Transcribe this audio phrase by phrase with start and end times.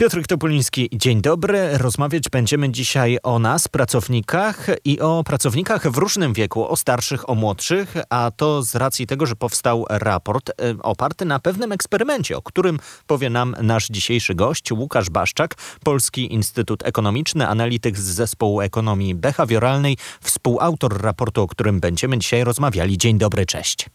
[0.00, 1.78] Piotr Topuliński, dzień dobry.
[1.78, 7.34] Rozmawiać będziemy dzisiaj o nas, pracownikach i o pracownikach w różnym wieku, o starszych, o
[7.34, 12.42] młodszych, a to z racji tego, że powstał raport e, oparty na pewnym eksperymencie, o
[12.42, 15.54] którym powie nam nasz dzisiejszy gość, Łukasz Baszczak,
[15.84, 22.98] Polski Instytut Ekonomiczny, analityk z Zespołu Ekonomii Behawioralnej, współautor raportu, o którym będziemy dzisiaj rozmawiali.
[22.98, 23.86] Dzień dobry, cześć.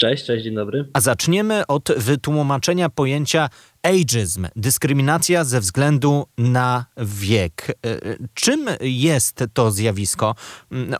[0.00, 0.88] Cześć, cześć, dzień dobry.
[0.92, 3.48] A zaczniemy od wytłumaczenia pojęcia
[3.82, 7.78] ageism, dyskryminacja ze względu na wiek.
[7.86, 7.98] E,
[8.34, 10.34] czym jest to zjawisko?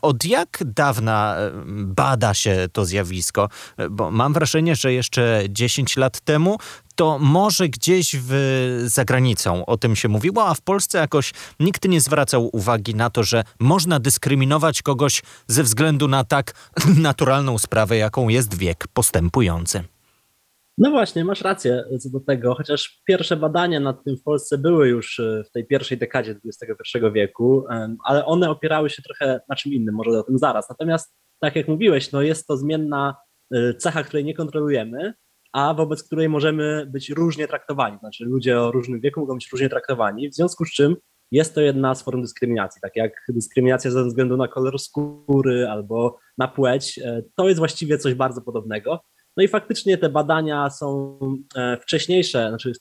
[0.01, 1.51] Od jak dawna e,
[1.83, 3.49] bada się to zjawisko?
[3.91, 6.57] Bo mam wrażenie, że jeszcze 10 lat temu
[6.95, 11.87] to może gdzieś w, za granicą o tym się mówiło, a w Polsce jakoś nikt
[11.87, 16.53] nie zwracał uwagi na to, że można dyskryminować kogoś ze względu na tak
[17.09, 19.83] naturalną sprawę, jaką jest wiek postępujący.
[20.79, 24.87] No właśnie, masz rację co do tego, chociaż pierwsze badania nad tym w Polsce były
[24.87, 27.65] już e, w tej pierwszej dekadzie XXI wieku,
[28.03, 30.69] ale one opierały się trochę na czym innym, może o tym zaraz.
[30.69, 33.15] Natomiast, tak jak mówiłeś, no jest to zmienna
[33.53, 35.13] e, cecha, której nie kontrolujemy,
[35.53, 37.97] a wobec której możemy być różnie traktowani.
[37.99, 40.95] Znaczy ludzie o różnym wieku mogą być różnie traktowani, w związku z czym
[41.31, 46.19] jest to jedna z form dyskryminacji, tak jak dyskryminacja ze względu na kolor skóry albo
[46.37, 46.99] na płeć.
[46.99, 49.03] E, to jest właściwie coś bardzo podobnego.
[49.39, 51.19] No i faktycznie te badania są
[51.55, 52.71] e, wcześniejsze, znaczy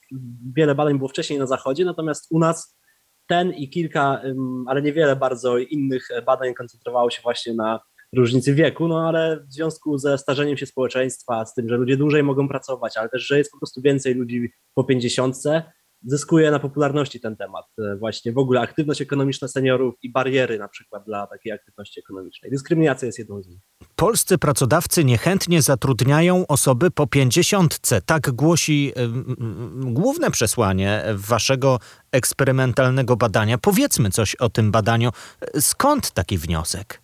[0.54, 2.78] wiele badań było wcześniej na Zachodzie, natomiast u nas
[3.26, 4.22] ten i kilka,
[4.66, 7.80] ale niewiele bardzo innych badań koncentrowało się właśnie na
[8.16, 12.22] różnicy wieku, no ale w związku ze starzeniem się społeczeństwa, z tym, że ludzie dłużej
[12.22, 15.62] mogą pracować, ale też, że jest po prostu więcej ludzi po pięćdziesiątce,
[16.02, 17.64] zyskuje na popularności ten temat.
[17.78, 22.50] E, właśnie w ogóle aktywność ekonomiczna seniorów i bariery na przykład dla takiej aktywności ekonomicznej.
[22.50, 23.60] Dyskryminacja jest jedną z nich.
[23.98, 28.00] Polscy pracodawcy niechętnie zatrudniają osoby po pięćdziesiątce.
[28.02, 31.78] Tak głosi y, y, główne przesłanie waszego
[32.12, 33.59] eksperymentalnego badania.
[33.59, 35.10] Powiedzmy coś o tym badaniu.
[35.60, 37.03] Skąd taki wniosek?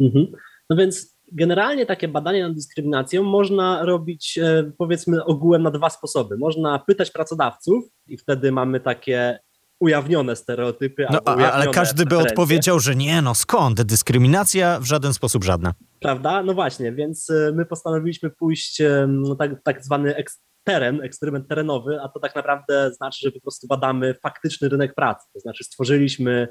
[0.00, 0.26] Mhm.
[0.70, 6.38] No więc generalnie takie badania nad dyskryminacją można robić e, powiedzmy ogółem na dwa sposoby.
[6.38, 9.38] Można pytać pracodawców i wtedy mamy takie
[9.80, 11.06] ujawnione stereotypy.
[11.10, 13.82] No, ale każdy by odpowiedział, że nie, no skąd?
[13.82, 15.74] Dyskryminacja w żaden sposób żadna.
[16.00, 16.42] Prawda?
[16.42, 20.24] No właśnie, więc e, my postanowiliśmy pójść no, tak, tak zwany
[20.64, 25.28] teren, eksperyment terenowy, a to tak naprawdę znaczy, że po prostu badamy faktyczny rynek pracy.
[25.32, 26.48] To znaczy stworzyliśmy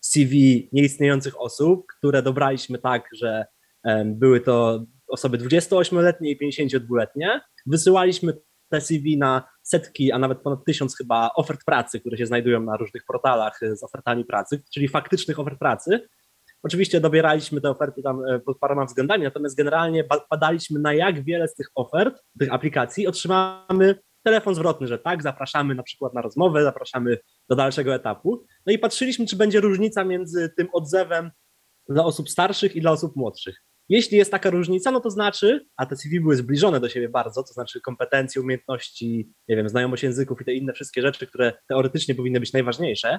[0.00, 3.46] CV nieistniejących osób, które dobraliśmy tak, że
[4.04, 7.40] były to osoby 28-letnie i 52-letnie.
[7.66, 8.32] Wysyłaliśmy
[8.68, 12.76] te CV na setki, a nawet ponad tysiąc chyba ofert pracy, które się znajdują na
[12.76, 16.08] różnych portalach z ofertami pracy, czyli faktycznych ofert pracy.
[16.64, 21.48] Oczywiście dobieraliśmy te oferty tam e, pod paroma względami, natomiast generalnie badaliśmy na jak wiele
[21.48, 26.62] z tych ofert, tych aplikacji otrzymamy telefon zwrotny, że tak, zapraszamy na przykład na rozmowę,
[26.62, 28.44] zapraszamy do dalszego etapu.
[28.66, 31.30] No i patrzyliśmy, czy będzie różnica między tym odzewem
[31.88, 33.56] dla osób starszych i dla osób młodszych.
[33.88, 37.42] Jeśli jest taka różnica, no to znaczy, a te CV były zbliżone do siebie bardzo,
[37.42, 42.14] to znaczy kompetencje, umiejętności, nie wiem, znajomość języków i te inne wszystkie rzeczy, które teoretycznie
[42.14, 43.18] powinny być najważniejsze,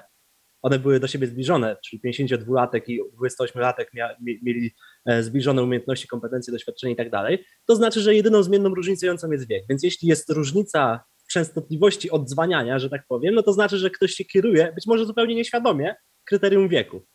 [0.66, 3.86] one były do siebie zbliżone, czyli 52-latek i 28-latek
[4.22, 4.72] mieli
[5.06, 9.48] e, zbliżone umiejętności, kompetencje, doświadczenie i tak dalej, to znaczy, że jedyną zmienną różnicującą jest
[9.48, 9.64] wiek.
[9.70, 14.12] Więc jeśli jest różnica w częstotliwości odzwaniania, że tak powiem, no to znaczy, że ktoś
[14.12, 17.06] się kieruje, być może zupełnie nieświadomie, kryterium wieku.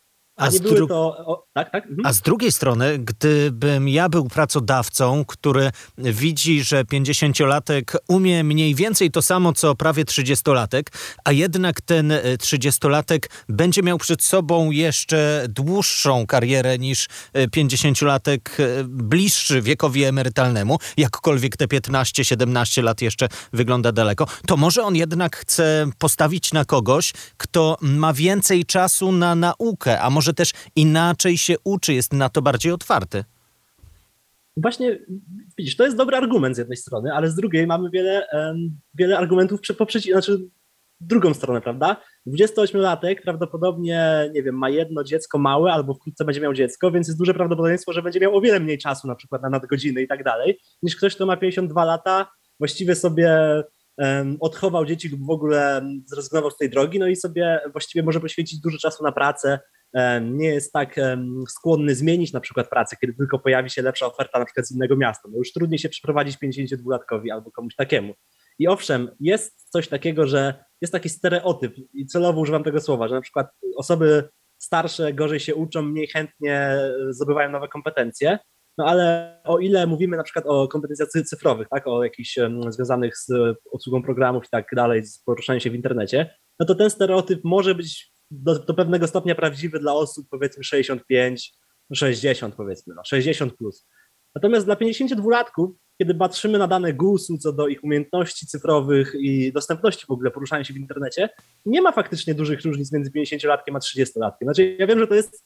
[0.41, 1.17] A, nie były to.
[1.25, 1.85] O, tak, tak?
[1.85, 2.05] Mhm.
[2.05, 9.11] A z drugiej strony, gdybym ja był pracodawcą, który widzi, że 50-latek umie mniej więcej
[9.11, 10.83] to samo, co prawie 30-latek,
[11.23, 13.19] a jednak ten 30-latek
[13.49, 21.65] będzie miał przed sobą jeszcze dłuższą karierę niż 50-latek e, bliższy wiekowi emerytalnemu, jakkolwiek te
[21.67, 28.13] 15-17 lat jeszcze wygląda daleko, to może on jednak chce postawić na kogoś, kto ma
[28.13, 32.71] więcej czasu na naukę, a może może też inaczej się uczy, jest na to bardziej
[32.71, 33.23] otwarty.
[34.57, 34.99] Właśnie,
[35.57, 38.27] widzisz, to jest dobry argument z jednej strony, ale z drugiej mamy wiele,
[38.93, 40.49] wiele argumentów poprzeciw, znaczy
[40.99, 41.97] drugą stronę, prawda?
[42.27, 47.19] 28-latek prawdopodobnie, nie wiem, ma jedno dziecko małe albo wkrótce będzie miał dziecko, więc jest
[47.19, 50.23] duże prawdopodobieństwo, że będzie miał o wiele mniej czasu na przykład na nadgodziny i tak
[50.23, 53.63] dalej, niż ktoś, kto ma 52 lata, właściwie sobie
[53.97, 58.19] um, odchował dzieci lub w ogóle zrezygnował z tej drogi, no i sobie właściwie może
[58.19, 59.59] poświęcić dużo czasu na pracę,
[60.21, 60.95] nie jest tak
[61.49, 64.95] skłonny zmienić na przykład pracę, kiedy tylko pojawi się lepsza oferta na przykład z innego
[64.95, 65.29] miasta.
[65.31, 68.13] No już trudniej się przeprowadzić 52-latkowi albo komuś takiemu.
[68.59, 73.15] I owszem, jest coś takiego, że jest taki stereotyp i celowo używam tego słowa, że
[73.15, 73.47] na przykład
[73.77, 76.77] osoby starsze gorzej się uczą, mniej chętnie
[77.09, 78.39] zdobywają nowe kompetencje.
[78.77, 82.39] No ale o ile mówimy na przykład o kompetencjach cyfrowych, tak, o jakichś
[82.69, 86.89] związanych z obsługą programów i tak dalej, z poruszaniem się w internecie, no to ten
[86.89, 91.53] stereotyp może być do, do pewnego stopnia prawdziwy dla osób powiedzmy 65,
[91.93, 93.87] 60 powiedzmy, no 60 plus.
[94.35, 95.67] Natomiast dla 52-latków,
[95.97, 100.63] kiedy patrzymy na dane GUS-u co do ich umiejętności cyfrowych i dostępności w ogóle poruszania
[100.63, 101.29] się w internecie,
[101.65, 104.43] nie ma faktycznie dużych różnic między 50-latkiem a 30-latkiem.
[104.43, 105.43] Znaczy, ja wiem, że to jest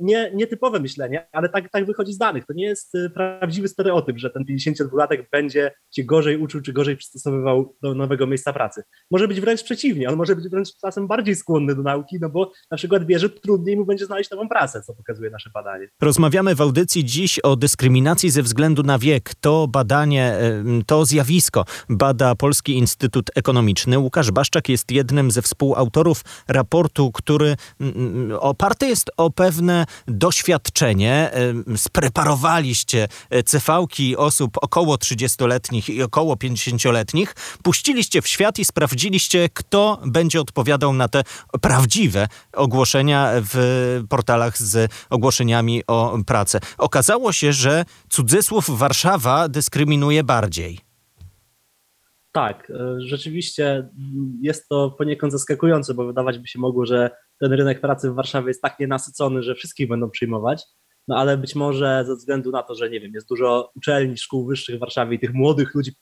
[0.00, 2.46] nie, nietypowe myślenie, ale tak, tak wychodzi z danych.
[2.46, 6.96] To nie jest e, prawdziwy stereotyp, że ten 52-latek będzie się gorzej uczył czy gorzej
[6.96, 8.82] przystosowywał do nowego miejsca pracy.
[9.10, 12.52] Może być wręcz przeciwnie, on może być wręcz czasem bardziej skłonny do nauki, no bo
[12.70, 15.88] na przykład wie, że trudniej mu będzie znaleźć nową pracę, co pokazuje nasze badanie.
[16.02, 19.34] Rozmawiamy w audycji dziś o dyskryminacji ze względu na wiek.
[19.40, 20.38] To badanie,
[20.86, 23.98] to zjawisko bada Polski Instytut Ekonomiczny.
[23.98, 27.56] Łukasz Baszczak jest jednym ze współautorów raportu, który
[28.40, 31.30] oparty jest o pewne pewne doświadczenie.
[31.76, 40.00] Spreparowaliście e, cefałki osób około 30-letnich i około 50-letnich, puściliście w świat i sprawdziliście, kto
[40.06, 41.22] będzie odpowiadał na te
[41.60, 43.56] prawdziwe ogłoszenia w
[44.08, 46.60] portalach z ogłoszeniami o pracę.
[46.78, 50.78] Okazało się, że cudzysłów Warszawa dyskryminuje bardziej.
[52.32, 53.88] Tak, e, rzeczywiście
[54.42, 57.10] jest to poniekąd zaskakujące, bo wydawać by się mogło, że
[57.40, 60.64] ten rynek pracy w Warszawie jest tak nienasycony, że wszystkich będą przyjmować.
[61.08, 64.46] No ale być może ze względu na to, że nie wiem, jest dużo uczelni, szkół
[64.46, 65.92] wyższych w Warszawie i tych młodych ludzi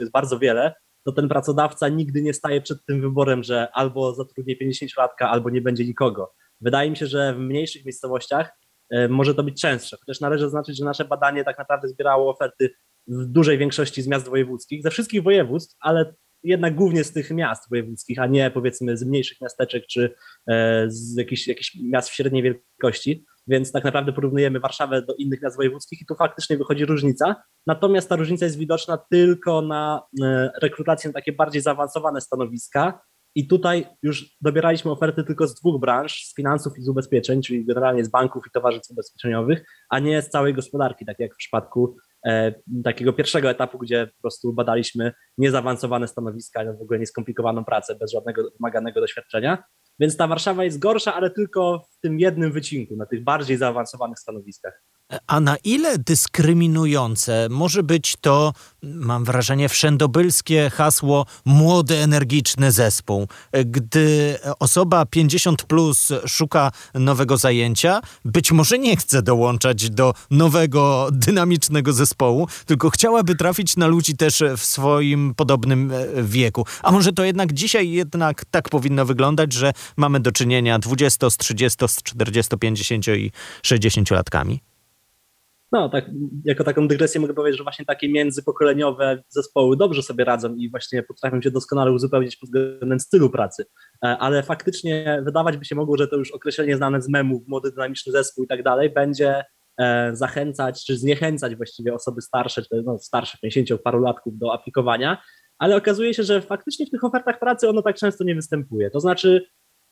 [0.00, 0.74] jest bardzo wiele,
[1.04, 5.60] to ten pracodawca nigdy nie staje przed tym wyborem, że albo zatrudni 50-latka, albo nie
[5.60, 6.34] będzie nikogo.
[6.60, 8.50] Wydaje mi się, że w mniejszych miejscowościach
[8.90, 12.70] e, może to być częstsze, chociaż należy zaznaczyć, że nasze badanie tak naprawdę zbierało oferty
[13.06, 17.70] w dużej większości z miast wojewódzkich, ze wszystkich województw, ale jednak głównie z tych miast
[17.70, 20.14] wojewódzkich, a nie powiedzmy z mniejszych miasteczek czy
[20.50, 23.24] e, z jakichś, jakichś miast w średniej wielkości.
[23.46, 27.36] Więc tak naprawdę porównujemy Warszawę do innych miast wojewódzkich i tu faktycznie wychodzi różnica.
[27.66, 33.00] Natomiast ta różnica jest widoczna tylko na e, rekrutację na takie bardziej zaawansowane stanowiska.
[33.34, 37.66] I tutaj już dobieraliśmy oferty tylko z dwóch branż, z finansów i z ubezpieczeń, czyli
[37.66, 41.96] generalnie z banków i towarzystw ubezpieczeniowych, a nie z całej gospodarki, tak jak w przypadku
[42.84, 48.50] takiego pierwszego etapu, gdzie po prostu badaliśmy niezaawansowane stanowiska, w ogóle nieskomplikowaną pracę bez żadnego
[48.50, 49.62] wymaganego doświadczenia.
[50.00, 54.18] Więc ta Warszawa jest gorsza, ale tylko w tym jednym wycinku, na tych bardziej zaawansowanych
[54.18, 54.82] stanowiskach.
[55.26, 58.52] A na ile dyskryminujące może być to,
[58.82, 63.28] mam wrażenie, wszędobylskie hasło młody, energiczny zespół?
[63.66, 71.92] Gdy osoba 50 plus szuka nowego zajęcia, być może nie chce dołączać do nowego, dynamicznego
[71.92, 76.66] zespołu, tylko chciałaby trafić na ludzi też w swoim podobnym e, wieku.
[76.82, 81.36] A może to jednak dzisiaj jednak tak powinno wyglądać, że mamy do czynienia 20, z
[81.36, 83.32] 30, z 40, 50 i
[83.62, 84.60] 60 latkami?
[85.72, 86.10] No, tak,
[86.44, 91.02] jako taką dygresję mogę powiedzieć, że właśnie takie międzypokoleniowe zespoły dobrze sobie radzą i właśnie
[91.02, 93.64] potrafią się doskonale uzupełnić pod względem stylu pracy.
[94.04, 97.70] E, ale faktycznie wydawać by się mogło, że to już określenie znane z memów, młody,
[97.70, 99.44] dynamiczny zespół i tak dalej, będzie
[99.78, 105.22] e, zachęcać czy zniechęcać właściwie osoby starsze, czy no, starsze 50 paru latków do aplikowania,
[105.58, 108.90] ale okazuje się, że faktycznie w tych ofertach pracy ono tak często nie występuje.
[108.90, 109.46] To znaczy,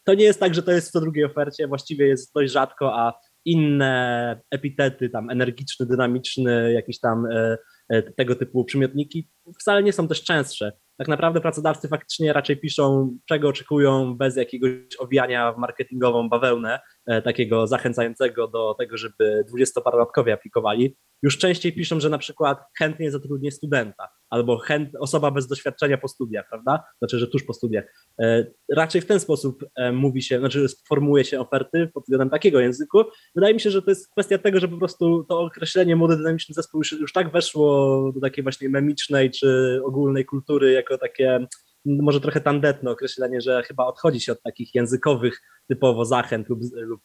[0.05, 2.95] to nie jest tak, że to jest w co drugiej ofercie, właściwie jest dość rzadko,
[2.95, 3.13] a
[3.47, 10.09] inne epitety, tam energiczny, dynamiczny, jakieś tam e, e, tego typu przymiotniki wcale nie są
[10.09, 10.73] też częstsze.
[10.99, 16.81] Tak naprawdę pracodawcy faktycznie raczej piszą, czego oczekują, bez jakiegoś owijania w marketingową bawełnę,
[17.25, 20.97] takiego zachęcającego do tego, żeby dwudziestoparolatkowie aplikowali.
[21.23, 26.09] Już częściej piszą, że na przykład chętnie zatrudnię studenta albo chęt, osoba bez doświadczenia po
[26.09, 26.85] studiach, prawda?
[26.99, 27.85] Znaczy, że tuż po studiach.
[28.21, 28.47] E,
[28.77, 33.05] raczej w ten sposób e, mówi się, znaczy formułuje się oferty pod względem takiego języku.
[33.35, 36.55] Wydaje mi się, że to jest kwestia tego, że po prostu to określenie młody dynamiczny
[36.55, 41.47] zespół już, już tak weszło do takiej właśnie memicznej czy ogólnej kultury jako takie
[41.87, 47.01] może trochę tandetne określenie, że chyba odchodzi się od takich językowych typowo zachęt lub, lub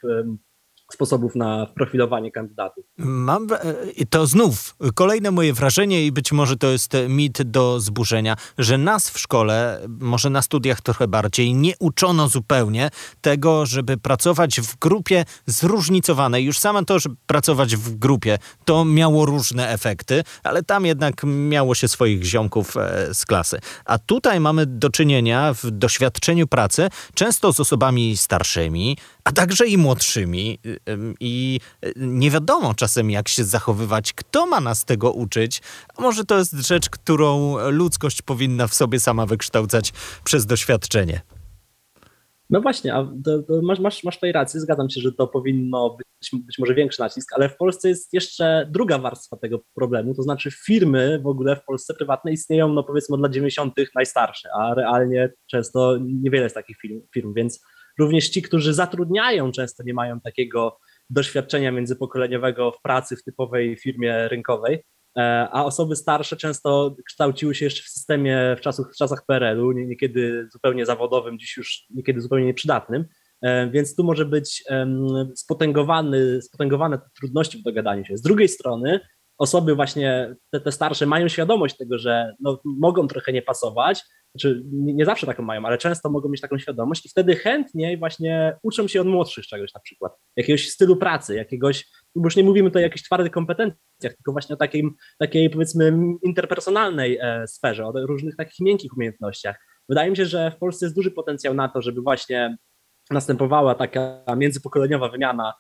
[0.94, 2.86] sposobów na profilowanie kandydatów.
[2.98, 3.48] Mam
[4.10, 9.10] to znów kolejne moje wrażenie i być może to jest mit do zburzenia, że nas
[9.10, 12.90] w szkole, może na studiach trochę bardziej, nie uczono zupełnie
[13.22, 16.46] tego, żeby pracować w grupie zróżnicowanej.
[16.46, 21.76] Już samo to, że pracować w grupie, to miało różne efekty, ale tam jednak miało
[21.76, 23.60] się swoich ziomków e, z klasy.
[23.86, 29.78] A tutaj mamy do czynienia w doświadczeniu pracy często z osobami starszymi, a także i
[29.78, 30.60] młodszymi.
[31.20, 35.62] I e, nie wiadomo czasem, jak się zachowywać, kto ma nas tego uczyć.
[35.98, 41.22] A może to jest rzecz, którą ludzkość powinna w sobie sama wykształcać przez doświadczenie.
[42.52, 45.98] No właśnie, a to, to masz, masz, masz tutaj rację, zgadzam się, że to powinno
[45.98, 50.24] być, być może większy nacisk, ale w Polsce jest jeszcze druga warstwa tego problemu, to
[50.24, 53.74] znaczy firmy w ogóle w Polsce prywatne istnieją, no powiedzmy od lat 90.
[53.96, 57.62] najstarsze, a realnie często niewiele jest takich firm, firm, więc
[58.02, 60.80] również ci, którzy zatrudniają, często nie mają takiego
[61.10, 64.84] doświadczenia międzypokoleniowego w pracy w typowej firmie rynkowej,
[65.18, 69.72] E, a osoby starsze często kształciły się jeszcze w systemie w, czasach, w czasach PRL-u,
[69.72, 73.06] niekiedy zupełnie zawodowym, dziś już niekiedy zupełnie nieprzydatnym,
[73.42, 74.64] e, więc tu może być
[75.36, 78.18] spotęgowany, spotęgowane trudności w dogadaniu się.
[78.18, 79.00] Z drugiej strony
[79.38, 84.02] osoby właśnie, te, te starsze mają świadomość tego, że no, mogą trochę nie pasować,
[84.36, 88.58] znaczy nie, zawsze taką mają, ale często mogą mieć taką świadomość i wtedy chętniej właśnie
[88.64, 92.70] uczą się od młodszych czegoś na przykład, jakiegoś stylu pracy, jakiegoś, bo już nie mówimy
[92.70, 97.94] tutaj o jakichś twardych kompetencjach, tylko właśnie o takim, takiej powiedzmy interpersonalnej e, sferze, o
[98.06, 99.56] różnych takich miękkich umiejętnościach.
[99.90, 102.58] Wydaje mi się, że w Polsce jest duży potencjał na to, żeby właśnie
[103.10, 105.54] następowała taka międzypokoleniowa wymiana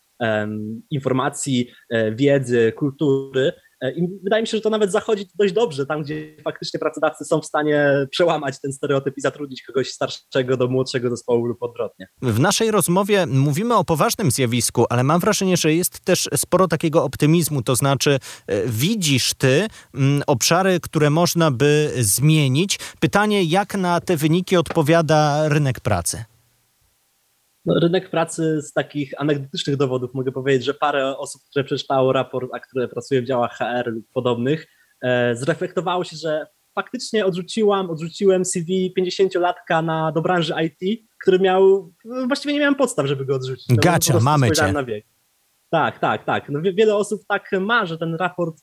[0.91, 3.53] informacji, e, wiedzy, kultury,
[3.95, 7.41] I wydaje mi się, że to nawet zachodzi dość dobrze, tam gdzie faktycznie pracodawcy są
[7.41, 12.07] w stanie przełamać ten stereotyp i zatrudnić kogoś starszego do młodszego zespołu lub odwrotnie.
[12.21, 17.03] W naszej rozmowie mówimy o poważnym zjawisku, ale mam wrażenie, że jest też sporo takiego
[17.03, 22.79] optymizmu, to znaczy e, widzisz ty m, obszary, które można by zmienić.
[22.99, 26.23] Pytanie, jak na te wyniki odpowiada rynek pracy?
[27.65, 32.49] No, rynek pracy z takich anegdotycznych dowodów mogę powiedzieć, że parę osób, które przeczytało raport,
[32.53, 34.67] a które pracuje w działach HR lub podobnych,
[35.01, 41.93] e, zreflektowało się, że faktycznie odrzuciłam, odrzuciłem CV 50-latka na, do branży IT, który miał,
[42.05, 43.69] no, właściwie nie miałem podstaw, żeby go odrzucić.
[43.69, 44.73] No, Gacia, mamy cię.
[45.69, 46.49] Tak, tak, tak.
[46.49, 48.55] No, wiele osób tak ma, że ten raport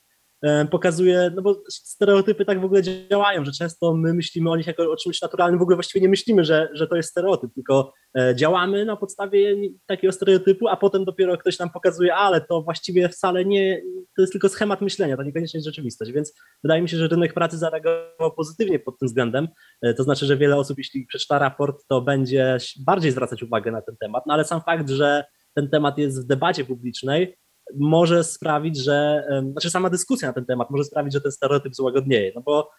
[0.71, 4.91] pokazuje, no bo stereotypy tak w ogóle działają, że często my myślimy o nich jako
[4.91, 8.35] o czymś naturalnym, w ogóle właściwie nie myślimy, że, że to jest stereotyp, tylko e,
[8.35, 9.55] działamy na podstawie
[9.85, 13.81] takiego stereotypu, a potem dopiero ktoś nam pokazuje, ale to właściwie wcale nie,
[14.15, 17.33] to jest tylko schemat myślenia, to niekoniecznie jest rzeczywistość, więc wydaje mi się, że rynek
[17.33, 19.47] pracy zareagował pozytywnie pod tym względem,
[19.81, 23.81] e, to znaczy, że wiele osób, jeśli przeczyta raport, to będzie bardziej zwracać uwagę na
[23.81, 25.23] ten temat, no ale sam fakt, że
[25.55, 27.37] ten temat jest w debacie publicznej,
[27.79, 32.31] może sprawić, że, znaczy sama dyskusja na ten temat może sprawić, że ten stereotyp złagodnieje,
[32.35, 32.69] no bo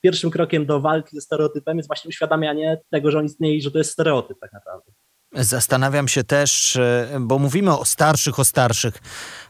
[0.00, 3.70] pierwszym krokiem do walki ze stereotypem jest właśnie uświadamianie tego, że on istnieje i że
[3.70, 4.92] to jest stereotyp tak naprawdę.
[5.32, 8.94] Zastanawiam się też, e, bo mówimy o starszych, o starszych,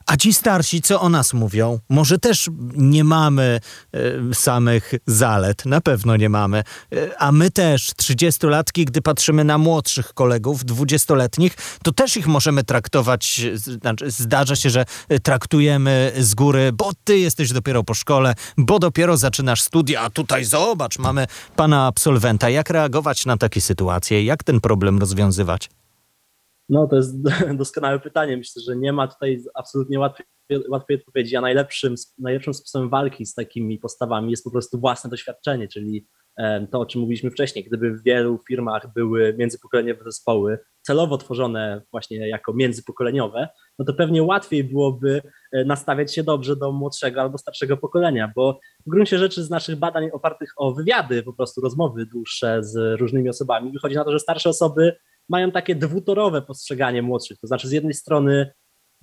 [0.08, 1.78] a ci starsi co o nas mówią?
[1.88, 3.60] Może też nie mamy
[3.92, 9.58] e, samych zalet, na pewno nie mamy, e, a my też, trzydziestolatki, gdy patrzymy na
[9.58, 14.84] młodszych kolegów, dwudziestoletnich, to też ich możemy traktować, znaczy zdarza się, że
[15.22, 20.44] traktujemy z góry, bo ty jesteś dopiero po szkole, bo dopiero zaczynasz studia, a tutaj
[20.44, 22.50] zobacz, mamy pana absolwenta.
[22.50, 24.24] Jak reagować na takie sytuacje?
[24.24, 25.68] Jak ten problem rozwiązywać?
[26.68, 27.22] No, to jest
[27.58, 28.36] doskonałe pytanie.
[28.36, 30.26] Myślę, że nie ma tutaj absolutnie łatwej,
[30.68, 35.68] łatwej odpowiedzi, a najlepszym, najlepszym sposobem walki z takimi postawami jest po prostu własne doświadczenie,
[35.68, 36.06] czyli
[36.70, 37.64] to, o czym mówiliśmy wcześniej.
[37.64, 43.48] Gdyby w wielu firmach były międzypokoleniowe zespoły, celowo tworzone właśnie jako międzypokoleniowe,
[43.78, 45.22] no to pewnie łatwiej byłoby
[45.52, 49.76] e, nastawiać się dobrze do młodszego albo starszego pokolenia, bo w gruncie rzeczy z naszych
[49.76, 54.20] badań opartych o wywiady, po prostu rozmowy dłuższe z różnymi osobami, wychodzi na to, że
[54.20, 54.96] starsze osoby
[55.28, 57.38] mają takie dwutorowe postrzeganie młodszych.
[57.38, 58.50] To znaczy, z jednej strony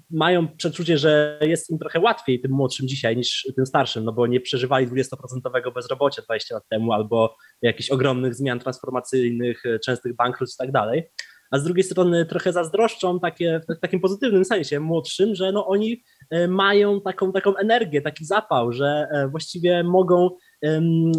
[0.09, 4.27] mają przeczucie, że jest im trochę łatwiej tym młodszym dzisiaj niż tym starszym, no bo
[4.27, 10.57] nie przeżywali 20% bezrobocia 20 lat temu albo jakichś ogromnych zmian transformacyjnych, częstych bankructw i
[10.57, 11.11] tak dalej.
[11.51, 16.03] A z drugiej strony trochę zazdroszczą takie, w takim pozytywnym sensie młodszym, że no oni
[16.29, 20.29] e, mają taką, taką energię, taki zapał, że e, właściwie mogą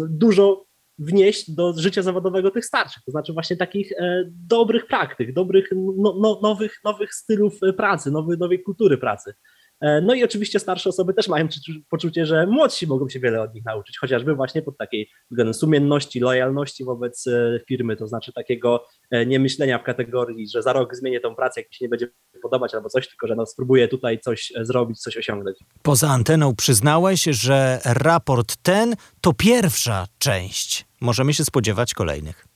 [0.09, 0.66] dużo
[0.99, 6.15] wnieść do życia zawodowego tych starszych, to znaczy właśnie takich e, dobrych praktyk, dobrych, no,
[6.21, 9.33] no, nowych, nowych stylów e, pracy, nowy, nowej kultury pracy.
[9.81, 11.47] E, no i oczywiście starsze osoby też mają
[11.89, 16.19] poczucie, że młodsi mogą się wiele od nich nauczyć, chociażby właśnie pod takiej względem sumienności,
[16.19, 17.25] lojalności wobec
[17.67, 18.85] firmy, to znaczy takiego
[19.27, 22.07] niemyślenia w kategorii, że za rok zmienię tą pracę, jak mi się nie będzie
[22.41, 25.57] podobać albo coś, tylko że no, spróbuję tutaj coś zrobić, coś osiągnąć.
[25.81, 32.47] Poza anteną przyznałeś, że raport ten to pierwsza część możemy się spodziewać kolejnych.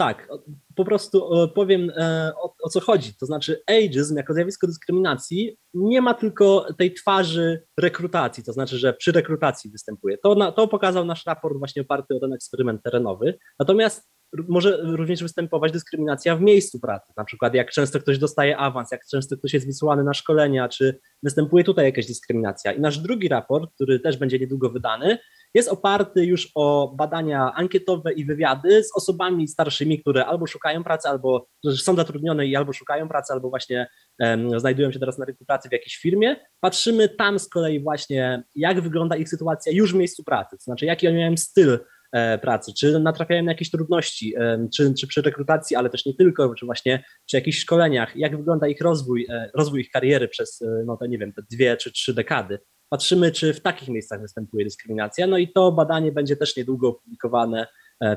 [0.00, 0.28] Tak,
[0.74, 3.14] po prostu e, powiem e, o, o, co chodzi.
[3.14, 8.92] To znaczy, ageism jako zjawisko dyskryminacji nie ma tylko tej twarzy rekrutacji, to znaczy, że
[8.92, 10.18] przy rekrutacji występuje.
[10.18, 13.38] To, na, to pokazał nasz raport właśnie oparty o ten eksperyment terenowy.
[13.58, 14.08] Natomiast
[14.48, 19.00] może również występować dyskryminacja w miejscu pracy, na przykład jak często ktoś dostaje awans, jak
[19.10, 22.72] często ktoś jest wysłany na szkolenia, czy występuje tutaj jakaś dyskryminacja.
[22.72, 25.18] I nasz drugi raport, który też będzie niedługo wydany,
[25.54, 31.08] jest oparty już o badania ankietowe i wywiady z osobami starszymi, które albo szukają pracy,
[31.08, 33.88] albo są zatrudnione i albo szukają pracy, albo właśnie
[34.20, 36.36] um, znajdują się teraz na rynku pracy w jakiejś firmie.
[36.60, 40.86] Patrzymy tam z kolei właśnie, jak wygląda ich sytuacja już w miejscu pracy, to znaczy
[40.86, 41.78] jaki oni mają styl
[42.12, 46.14] E, pracy, czy natrafiają na jakieś trudności, e, czy, czy przy rekrutacji, ale też nie
[46.14, 50.64] tylko, czy właśnie przy jakichś szkoleniach, jak wygląda ich rozwój, e, rozwój ich kariery przez,
[50.86, 52.58] no to nie wiem, te dwie czy trzy dekady.
[52.88, 57.66] Patrzymy, czy w takich miejscach występuje dyskryminacja, no i to badanie będzie też niedługo opublikowane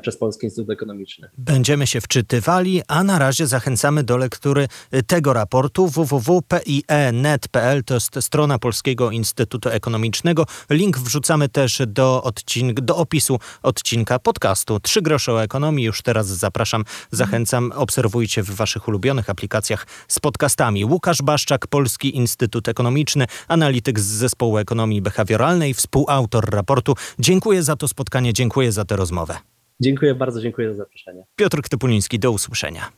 [0.01, 1.29] przez Polski Instytut Ekonomiczny.
[1.37, 4.67] Będziemy się wczytywali, a na razie zachęcamy do lektury
[5.07, 10.45] tego raportu www.pie.net.pl to jest strona Polskiego Instytutu Ekonomicznego.
[10.69, 14.79] Link wrzucamy też do, odcink, do opisu odcinka podcastu.
[14.79, 15.85] Trzy grosze o ekonomii.
[15.85, 17.71] Już teraz zapraszam, zachęcam.
[17.75, 20.85] Obserwujcie w waszych ulubionych aplikacjach z podcastami.
[20.85, 26.95] Łukasz Baszczak, Polski Instytut Ekonomiczny, analityk z Zespołu Ekonomii Behawioralnej, współautor raportu.
[27.19, 29.37] Dziękuję za to spotkanie, dziękuję za tę rozmowę.
[29.81, 31.23] Dziękuję bardzo, dziękuję za zaproszenie.
[31.35, 32.91] Piotr Ktypuliński, do usłyszenia.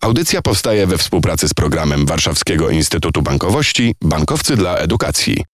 [0.00, 5.44] Audycja powstaje we współpracy z programem Warszawskiego Instytutu Bankowości Bankowcy dla Edukacji.